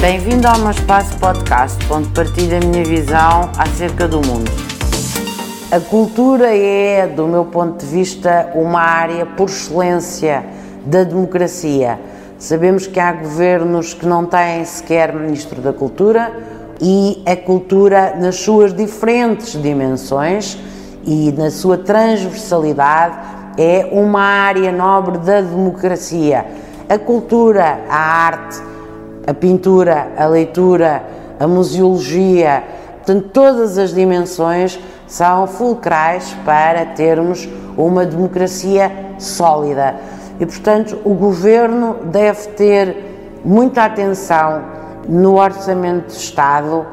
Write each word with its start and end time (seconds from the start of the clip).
Bem-vindo 0.00 0.48
ao 0.48 0.58
meu 0.58 0.70
espaço 0.70 1.14
podcast, 1.18 1.76
onde 1.92 2.08
partilho 2.08 2.56
a 2.56 2.60
minha 2.60 2.82
visão 2.82 3.50
acerca 3.58 4.08
do 4.08 4.16
mundo. 4.26 4.50
A 5.70 5.78
cultura 5.78 6.56
é, 6.56 7.06
do 7.06 7.28
meu 7.28 7.44
ponto 7.44 7.84
de 7.84 7.84
vista, 7.84 8.50
uma 8.54 8.80
área 8.80 9.26
por 9.26 9.50
excelência 9.50 10.42
da 10.86 11.04
democracia. 11.04 12.00
Sabemos 12.38 12.86
que 12.86 12.98
há 12.98 13.12
governos 13.12 13.92
que 13.92 14.06
não 14.06 14.24
têm 14.24 14.64
sequer 14.64 15.12
Ministro 15.14 15.60
da 15.60 15.74
Cultura 15.74 16.32
e 16.80 17.22
a 17.26 17.36
cultura, 17.36 18.16
nas 18.16 18.36
suas 18.36 18.72
diferentes 18.72 19.60
dimensões 19.60 20.56
e 21.04 21.30
na 21.32 21.50
sua 21.50 21.76
transversalidade, 21.76 23.18
é 23.58 23.86
uma 23.92 24.22
área 24.22 24.72
nobre 24.72 25.18
da 25.18 25.42
democracia. 25.42 26.46
A 26.88 26.98
cultura, 26.98 27.80
a 27.86 27.98
arte, 27.98 28.70
a 29.26 29.34
pintura, 29.34 30.12
a 30.16 30.26
leitura, 30.26 31.02
a 31.38 31.46
museologia, 31.46 32.64
portanto, 32.96 33.30
todas 33.32 33.78
as 33.78 33.94
dimensões 33.94 34.78
são 35.06 35.46
fulcrais 35.46 36.36
para 36.44 36.86
termos 36.86 37.48
uma 37.76 38.06
democracia 38.06 38.90
sólida. 39.18 39.96
E, 40.38 40.46
portanto, 40.46 40.98
o 41.04 41.14
governo 41.14 41.96
deve 42.04 42.48
ter 42.50 43.40
muita 43.44 43.84
atenção 43.84 44.62
no 45.08 45.38
orçamento 45.38 46.06
do 46.06 46.16
Estado, 46.16 46.86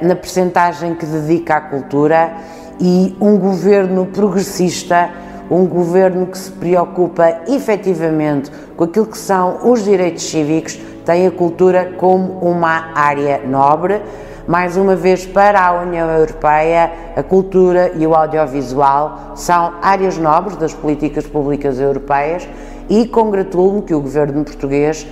na 0.00 0.14
percentagem 0.14 0.94
que 0.94 1.06
dedica 1.06 1.56
à 1.56 1.60
cultura 1.60 2.32
e 2.80 3.16
um 3.20 3.38
governo 3.38 4.06
progressista, 4.06 5.10
um 5.50 5.66
governo 5.66 6.26
que 6.26 6.38
se 6.38 6.50
preocupa 6.50 7.42
efetivamente 7.48 8.50
com 8.76 8.84
aquilo 8.84 9.06
que 9.06 9.18
são 9.18 9.70
os 9.70 9.84
direitos 9.84 10.24
cívicos, 10.24 10.78
tem 11.06 11.24
a 11.24 11.30
cultura 11.30 11.92
como 11.96 12.40
uma 12.40 12.90
área 12.94 13.40
nobre. 13.46 14.02
Mais 14.46 14.76
uma 14.76 14.96
vez, 14.96 15.24
para 15.24 15.64
a 15.64 15.80
União 15.80 16.10
Europeia, 16.10 16.92
a 17.16 17.22
cultura 17.22 17.92
e 17.94 18.04
o 18.06 18.14
audiovisual 18.14 19.32
são 19.36 19.74
áreas 19.80 20.18
nobres 20.18 20.56
das 20.56 20.74
políticas 20.74 21.24
públicas 21.26 21.78
europeias 21.78 22.46
e 22.88 23.06
congratulo-me 23.06 23.82
que 23.82 23.94
o 23.94 24.00
governo 24.00 24.44
português 24.44 25.06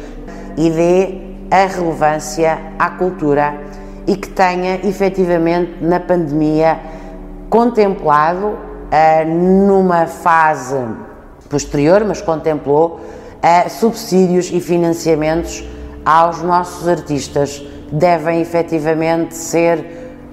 e 0.56 0.70
dê 0.70 1.20
a 1.50 1.66
relevância 1.66 2.58
à 2.78 2.90
cultura 2.90 3.54
e 4.06 4.16
que 4.16 4.28
tenha 4.28 4.80
efetivamente 4.86 5.76
na 5.80 6.00
pandemia 6.00 6.78
contemplado 7.48 8.46
uh, 8.46 9.28
numa 9.28 10.06
fase 10.06 10.76
posterior, 11.48 12.04
mas 12.04 12.20
contemplou 12.20 13.00
uh, 13.00 13.70
subsídios 13.70 14.50
e 14.52 14.60
financiamentos 14.60 15.64
aos 16.04 16.42
nossos 16.42 16.86
artistas 16.86 17.62
devem 17.90 18.40
efetivamente 18.40 19.34
ser 19.34 19.84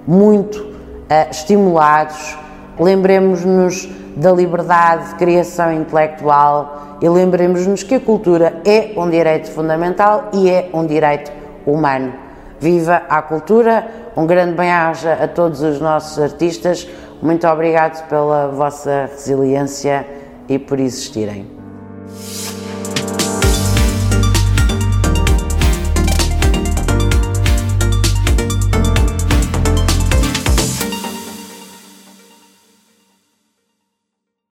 muito 0.07 0.59
uh, 0.59 1.29
estimulados. 1.29 2.37
Lembremos-nos 2.79 3.87
da 4.15 4.31
liberdade 4.31 5.09
de 5.09 5.15
criação 5.15 5.71
intelectual 5.71 6.97
e 7.01 7.07
lembremos-nos 7.07 7.83
que 7.83 7.95
a 7.95 7.99
cultura 7.99 8.61
é 8.65 8.93
um 8.97 9.09
direito 9.09 9.49
fundamental 9.51 10.29
e 10.33 10.49
é 10.49 10.69
um 10.73 10.85
direito 10.85 11.31
humano. 11.65 12.13
Viva 12.59 13.03
a 13.09 13.21
cultura, 13.21 13.87
um 14.15 14.25
grande 14.25 14.53
bem-aja 14.53 15.13
a 15.13 15.27
todos 15.27 15.61
os 15.61 15.79
nossos 15.79 16.19
artistas, 16.19 16.87
muito 17.21 17.47
obrigado 17.47 18.07
pela 18.07 18.47
vossa 18.47 19.09
resiliência 19.11 20.05
e 20.49 20.57
por 20.57 20.79
existirem. 20.79 21.47